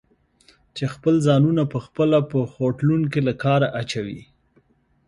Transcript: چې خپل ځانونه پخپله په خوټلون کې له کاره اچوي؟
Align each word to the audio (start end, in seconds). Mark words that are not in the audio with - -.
چې 0.75 0.83
خپل 0.93 1.13
ځانونه 1.27 1.63
پخپله 1.73 2.19
په 2.31 2.39
خوټلون 2.53 3.01
کې 3.11 3.19
له 3.27 3.33
کاره 3.43 3.67
اچوي؟ 3.81 4.21